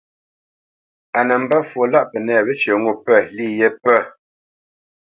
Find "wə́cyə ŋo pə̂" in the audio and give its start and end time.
2.45-3.17